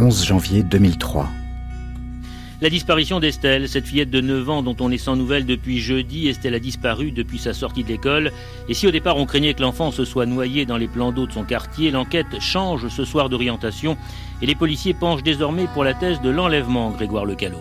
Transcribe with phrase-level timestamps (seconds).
[0.00, 1.26] 11 janvier 2003.
[2.60, 6.28] La disparition d'Estelle, cette fillette de 9 ans dont on est sans nouvelles depuis jeudi,
[6.28, 8.30] Estelle a disparu depuis sa sortie de l'école.
[8.68, 11.26] Et si au départ on craignait que l'enfant se soit noyé dans les plans d'eau
[11.26, 13.96] de son quartier, l'enquête change ce soir d'orientation
[14.40, 17.58] et les policiers penchent désormais pour la thèse de l'enlèvement, Grégoire Lecalot.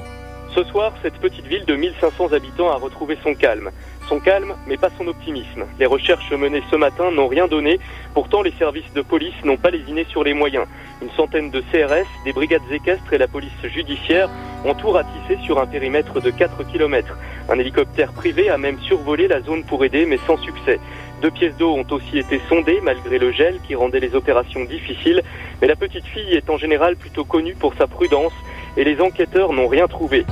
[0.53, 3.71] Ce soir, cette petite ville de 1500 habitants a retrouvé son calme.
[4.07, 5.65] Son calme, mais pas son optimisme.
[5.79, 7.79] Les recherches menées ce matin n'ont rien donné.
[8.13, 10.65] Pourtant, les services de police n'ont pas lésiné sur les moyens.
[11.01, 14.29] Une centaine de CRS, des brigades équestres et la police judiciaire
[14.63, 17.17] ont tout ratissé sur un périmètre de 4 km.
[17.49, 20.79] Un hélicoptère privé a même survolé la zone pour aider, mais sans succès.
[21.21, 25.21] Deux pièces d'eau ont aussi été sondées malgré le gel qui rendait les opérations difficiles.
[25.61, 28.33] Mais la petite fille est en général plutôt connue pour sa prudence
[28.77, 30.25] et les enquêteurs n'ont rien trouvé.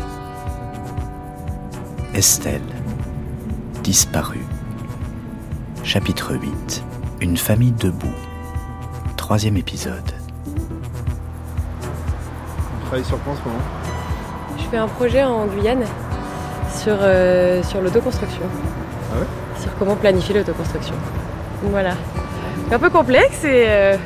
[2.13, 2.74] Estelle
[3.85, 4.39] disparu.
[5.83, 6.83] Chapitre 8.
[7.21, 8.15] Une famille debout.
[9.15, 10.11] Troisième épisode.
[10.47, 10.55] Vous
[12.85, 13.59] travaillez sur quoi en ce moment?
[14.57, 15.83] Je fais un projet en Guyane
[16.75, 18.41] sur, euh, sur l'autoconstruction.
[19.13, 19.27] Ah ouais?
[19.61, 20.95] Sur comment planifier l'autoconstruction.
[21.65, 21.93] Voilà.
[22.67, 23.97] C'est un peu complexe, et, euh,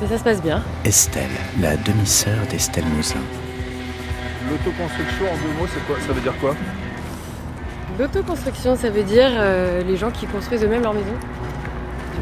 [0.00, 0.64] mais ça se passe bien.
[0.84, 3.20] Estelle, la demi-sœur d'Estelle Mouzin.
[4.50, 5.94] L'autoconstruction en deux mots, c'est quoi?
[6.04, 6.56] Ça veut dire quoi?
[8.06, 11.12] L'autoconstruction, ça veut dire euh, les gens qui construisent eux-mêmes leur maison.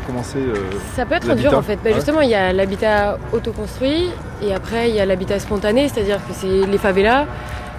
[0.07, 0.37] Commencer.
[0.39, 0.55] euh,
[0.95, 1.77] Ça peut être dur en fait.
[1.77, 1.95] Bah, Ouais.
[1.95, 4.11] Justement, il y a l'habitat autoconstruit
[4.43, 7.25] et après il y a l'habitat spontané, c'est-à-dire que c'est les favelas.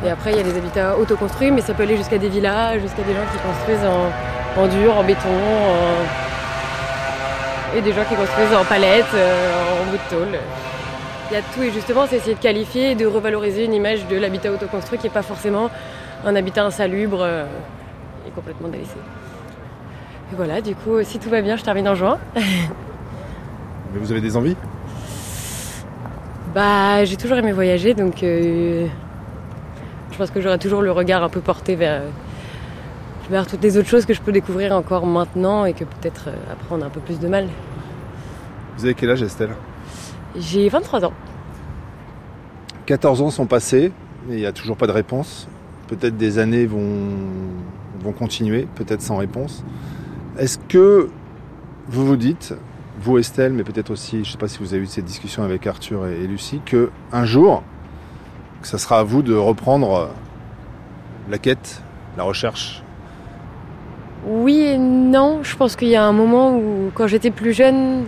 [0.03, 2.79] Et après il y a les habitats autoconstruits, mais ça peut aller jusqu'à des villas,
[2.79, 4.09] jusqu'à des gens qui construisent en,
[4.63, 6.03] en dur, en béton, en-
[7.77, 10.39] et des gens qui construisent en palette, euh, en bout de tôle.
[11.29, 14.07] Il y a tout et justement c'est essayer de qualifier et de revaloriser une image
[14.07, 15.69] de l'habitat autoconstruit qui n'est pas forcément
[16.25, 17.45] un habitat insalubre euh,
[18.27, 18.97] et complètement délaissé.
[20.31, 22.17] Et voilà, du coup, si tout va bien, je termine en juin.
[22.35, 24.55] Mais vous avez des envies?
[26.53, 28.87] Bah, j'ai toujours aimé voyager, donc euh,
[30.11, 32.01] je pense que j'aurai toujours le regard un peu porté vers,
[33.29, 36.35] vers toutes les autres choses que je peux découvrir encore maintenant et que peut-être euh,
[36.51, 37.47] après on a un peu plus de mal.
[38.77, 39.51] Vous avez quel âge, Estelle?
[40.37, 41.13] J'ai 23 ans.
[42.85, 43.91] 14 ans sont passés,
[44.27, 45.47] mais il n'y a toujours pas de réponse.
[45.87, 47.07] Peut-être des années vont,
[48.03, 49.63] vont continuer, peut-être sans réponse.
[50.37, 51.09] Est-ce que
[51.87, 52.53] vous vous dites,
[52.99, 55.43] vous Estelle, mais peut-être aussi, je ne sais pas si vous avez eu cette discussion
[55.43, 57.63] avec Arthur et, Lucie, que un jour,
[58.61, 60.07] que ça sera à vous de reprendre euh,
[61.29, 61.81] la quête,
[62.17, 62.83] la recherche?
[64.25, 68.05] Oui et non, je pense qu'il y a un moment où, quand j'étais plus jeune,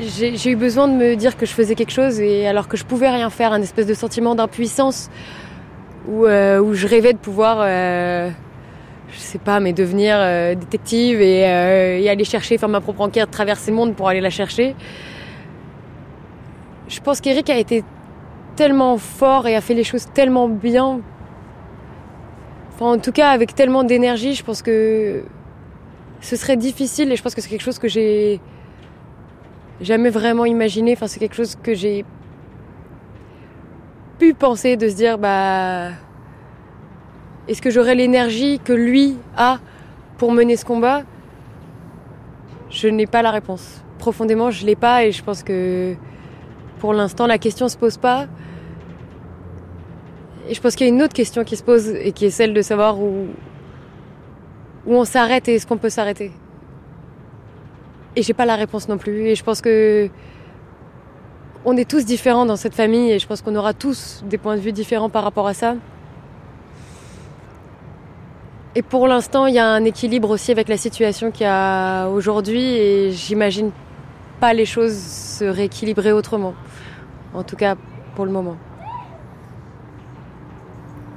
[0.00, 2.84] j'ai eu besoin de me dire que je faisais quelque chose et alors que je
[2.84, 5.10] pouvais rien faire, un espèce de sentiment d'impuissance
[6.08, 8.30] où, euh, où je rêvais de pouvoir, euh,
[9.10, 13.30] je sais pas, mais devenir euh, détective et, et aller chercher, faire ma propre enquête,
[13.30, 14.74] traverser le monde pour aller la chercher.
[16.88, 17.84] Je pense qu'Eric a été
[18.56, 21.00] tellement fort et a fait les choses tellement bien
[22.74, 25.22] Enfin, en tout cas, avec tellement d'énergie, je pense que
[26.20, 28.40] ce serait difficile et je pense que c'est quelque chose que j'ai
[29.80, 30.92] jamais vraiment imaginé.
[30.94, 32.04] Enfin, c'est quelque chose que j'ai
[34.30, 35.88] penser de se dire, bah,
[37.48, 39.58] est-ce que j'aurais l'énergie que lui a
[40.18, 41.02] pour mener ce combat?
[42.70, 43.82] Je n'ai pas la réponse.
[43.98, 45.94] Profondément, je l'ai pas et je pense que
[46.78, 48.26] pour l'instant, la question se pose pas.
[50.48, 52.30] Et je pense qu'il y a une autre question qui se pose et qui est
[52.30, 53.26] celle de savoir où,
[54.86, 56.32] où on s'arrête et est-ce qu'on peut s'arrêter.
[58.16, 59.26] Et j'ai pas la réponse non plus.
[59.26, 60.08] Et je pense que
[61.64, 64.56] on est tous différents dans cette famille et je pense qu'on aura tous des points
[64.56, 65.76] de vue différents par rapport à ça.
[68.74, 72.08] Et pour l'instant, il y a un équilibre aussi avec la situation qu'il y a
[72.08, 73.70] aujourd'hui et j'imagine
[74.40, 76.54] pas les choses se rééquilibrer autrement.
[77.34, 77.76] En tout cas,
[78.14, 78.56] pour le moment.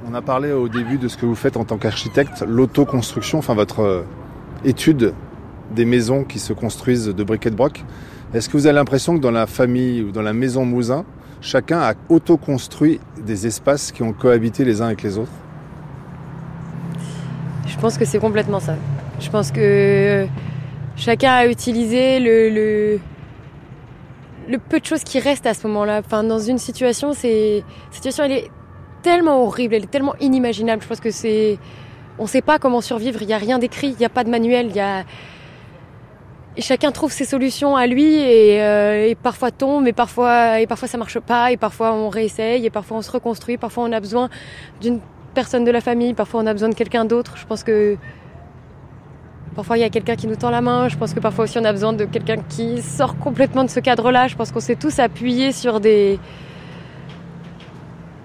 [0.08, 3.54] On a parlé au début de ce que vous faites en tant qu'architecte, l'autoconstruction, enfin
[3.54, 4.02] votre euh,
[4.64, 5.14] étude
[5.72, 7.84] des maisons qui se construisent de briquet de broc.
[8.34, 11.04] Est-ce que vous avez l'impression que dans la famille ou dans la maison Mouzin,
[11.40, 15.32] chacun a autoconstruit des espaces qui ont cohabité les uns avec les autres?
[17.66, 18.74] Je pense que c'est complètement ça.
[19.20, 20.26] Je pense que
[20.96, 22.98] chacun a utilisé le,
[24.68, 26.02] peu de choses qui restent à ce moment-là.
[26.04, 27.62] Enfin, dans une situation, c'est
[27.92, 28.50] situation, est
[29.02, 30.82] tellement horrible, elle est tellement inimaginable.
[30.82, 31.58] Je pense que c'est,
[32.18, 33.22] on ne sait pas comment survivre.
[33.22, 34.66] Il n'y a rien d'écrit, il n'y a pas de manuel.
[34.70, 35.04] Il y a
[36.62, 40.98] chacun trouve ses solutions à lui et, euh, parfois tombe et parfois et parfois ça
[40.98, 43.56] marche pas et parfois on réessaye et parfois on se reconstruit.
[43.56, 44.28] Parfois on a besoin
[44.80, 45.00] d'une
[45.34, 47.36] personne de la famille, parfois on a besoin de quelqu'un d'autre.
[47.36, 47.96] Je pense que
[49.56, 50.88] Parfois, il y a quelqu'un qui nous tend la main.
[50.90, 53.80] Je pense que parfois aussi, on a besoin de quelqu'un qui sort complètement de ce
[53.80, 54.28] cadre-là.
[54.28, 56.18] Je pense qu'on s'est tous appuyés sur des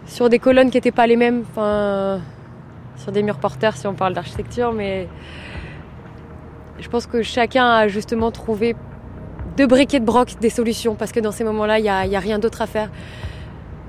[0.07, 1.45] sur des colonnes qui n'étaient pas les mêmes.
[1.49, 2.19] Enfin,
[2.97, 5.07] sur des murs porteurs, si on parle d'architecture, mais
[6.81, 8.75] je pense que chacun a justement trouvé
[9.55, 12.39] de briquet de broc des solutions, parce que dans ces moments-là, il n'y a, rien
[12.39, 12.89] d'autre à faire.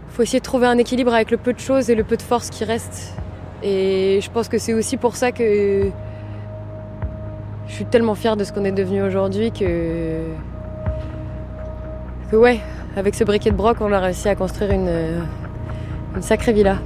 [0.08, 2.16] Il faut essayer de trouver un équilibre avec le peu de choses et le peu
[2.16, 3.16] de force qui reste.
[3.62, 5.88] Et je pense que c'est aussi pour ça que
[7.66, 10.20] je suis tellement fière de ce qu'on est devenu aujourd'hui que.
[12.32, 12.60] ouais,
[12.96, 15.22] avec ce briquet de broc, on a réussi à construire une,
[16.20, 16.76] sacrée villa.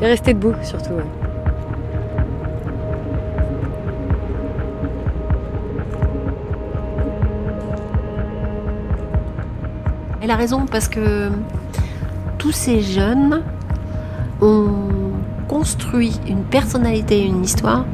[0.00, 0.94] Et rester debout surtout.
[10.22, 11.30] Elle a raison parce que
[12.38, 13.42] tous ces jeunes
[14.40, 15.12] ont
[15.48, 17.84] construit une personnalité et une histoire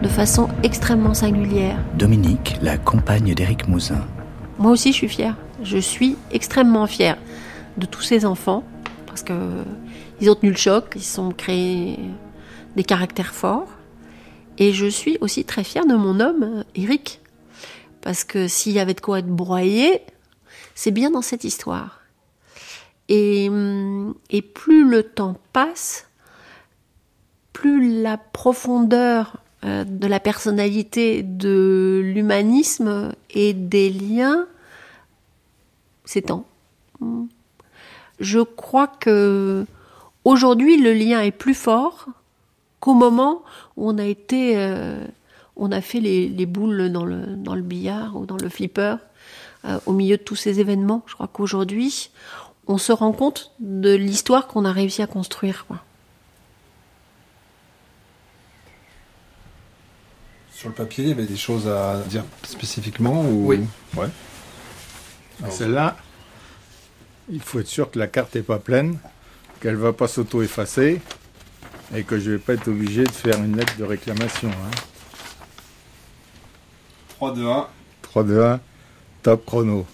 [0.00, 1.76] de façon extrêmement singulière.
[1.98, 4.00] Dominique, la compagne d'Éric Mouzin.
[4.60, 5.34] Moi aussi, je suis fière.
[5.64, 7.16] Je suis extrêmement fière
[7.78, 8.62] de tous ces enfants
[9.06, 9.34] parce que
[10.20, 11.98] ils ont tenu le choc, ils ont créé
[12.76, 13.66] des caractères forts.
[14.56, 17.20] Et je suis aussi très fière de mon homme, Eric,
[18.02, 20.02] parce que s'il y avait de quoi être broyé,
[20.74, 22.00] c'est bien dans cette histoire.
[23.08, 23.50] Et,
[24.30, 26.08] et, plus le temps passe,
[27.52, 34.46] plus la profondeur de la personnalité, de l'humanisme et des liens
[36.04, 36.46] s'étend.
[38.20, 39.66] Je crois que
[40.24, 42.06] aujourd'hui le lien est plus fort
[42.80, 43.42] qu'au moment
[43.76, 45.06] où on a été, euh,
[45.56, 48.96] on a fait les, les, boules dans le, dans le billard ou dans le flipper
[49.64, 51.02] euh, au milieu de tous ces événements.
[51.06, 52.10] Je crois qu'aujourd'hui,
[52.66, 55.66] on se rend compte de l'histoire qu'on a réussi à construire.
[55.66, 55.78] Quoi.
[60.52, 63.48] Sur le papier, il y avait des choses à dire spécifiquement ou...
[63.48, 63.60] Oui.
[63.96, 64.08] Ouais.
[65.50, 65.96] Celle-là,
[67.28, 68.98] il faut être sûr que la carte n'est pas pleine,
[69.60, 71.00] qu'elle ne va pas s'auto-effacer
[71.94, 74.50] et que je ne vais pas être obligé de faire une lettre de réclamation.
[74.50, 74.70] Hein.
[77.16, 77.68] 3, 2, 1.
[78.02, 78.60] 3, 2, 1.
[79.22, 79.86] Top chrono.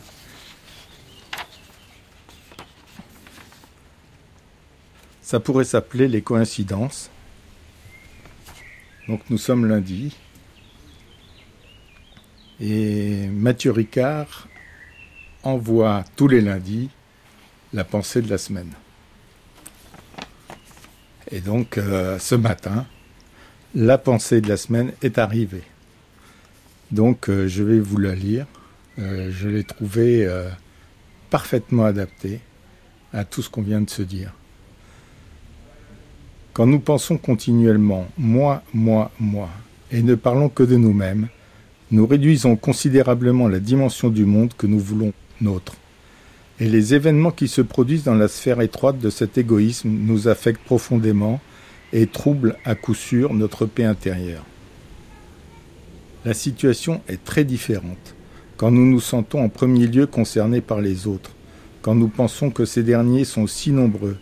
[5.20, 7.10] Ça pourrait s'appeler les coïncidences.
[9.06, 10.16] Donc nous sommes lundi.
[12.60, 14.48] Et Mathieu Ricard
[15.42, 16.88] envoie tous les lundis
[17.74, 18.72] la pensée de la semaine.
[21.30, 22.86] Et donc euh, ce matin,
[23.74, 25.64] la pensée de la semaine est arrivée.
[26.90, 28.46] Donc euh, je vais vous la lire.
[28.98, 30.48] Euh, je l'ai trouvée euh,
[31.30, 32.40] parfaitement adaptée
[33.12, 34.32] à tout ce qu'on vient de se dire.
[36.52, 39.48] Quand nous pensons continuellement moi, moi, moi,
[39.92, 41.28] et ne parlons que de nous-mêmes,
[41.92, 45.76] nous réduisons considérablement la dimension du monde que nous voulons nôtre.
[46.58, 50.64] Et les événements qui se produisent dans la sphère étroite de cet égoïsme nous affectent
[50.64, 51.40] profondément
[51.92, 54.44] et troublent à coup sûr notre paix intérieure.
[56.24, 58.16] La situation est très différente
[58.58, 61.30] quand nous nous sentons en premier lieu concernés par les autres,
[61.80, 64.16] quand nous pensons que ces derniers sont si nombreux,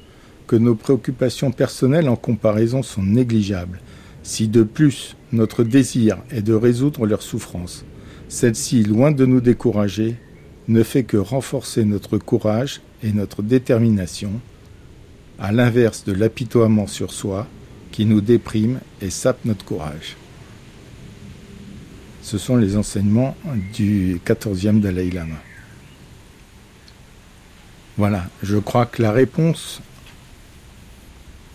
[0.47, 3.81] que nos préoccupations personnelles en comparaison sont négligeables,
[4.23, 7.87] si de plus notre désir est de résoudre leurs souffrances,
[8.29, 10.17] celle-ci, loin de nous décourager,
[10.69, 14.33] ne fait que renforcer notre courage et notre détermination,
[15.39, 17.47] à l'inverse de l'apitoiement sur soi
[17.91, 20.17] qui nous déprime et sape notre courage.
[22.27, 23.37] Ce sont les enseignements
[23.73, 25.37] du 14e Dalai Lama.
[27.97, 29.81] Voilà, je crois que la réponse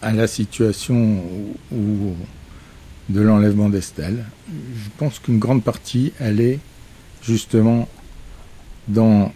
[0.01, 1.25] à la situation
[1.73, 6.59] de l'enlèvement d'Estelle, je pense qu'une grande partie, elle est
[7.21, 7.89] justement
[8.87, 9.33] dans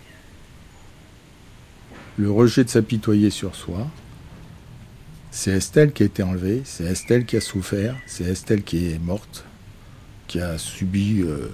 [2.16, 3.90] le rejet de s'apitoyer sur soi.
[5.32, 9.00] C'est Estelle qui a été enlevée, c'est Estelle qui a souffert, c'est Estelle qui est
[9.00, 9.44] morte,
[10.28, 11.52] qui a subi euh,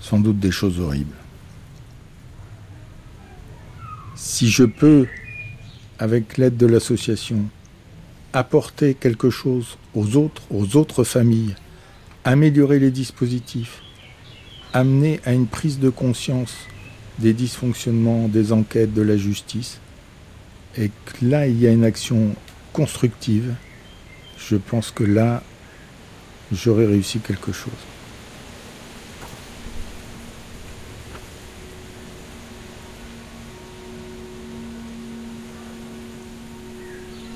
[0.00, 1.16] sans doute des choses horribles.
[4.14, 5.06] Si je peux,
[5.98, 7.44] avec l'aide de l'association,
[8.32, 11.54] apporter quelque chose aux autres, aux autres familles,
[12.24, 13.82] améliorer les dispositifs,
[14.72, 16.54] amener à une prise de conscience
[17.18, 19.80] des dysfonctionnements, des enquêtes, de la justice,
[20.76, 22.34] et que là il y a une action
[22.72, 23.54] constructive,
[24.38, 25.42] je pense que là
[26.52, 27.72] j'aurais réussi quelque chose.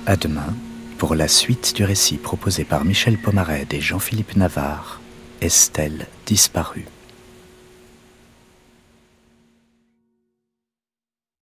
[0.07, 0.55] À demain
[0.99, 5.01] pour la suite du récit proposé par Michel Pomared et Jean-Philippe Navarre
[5.41, 6.87] Estelle disparue.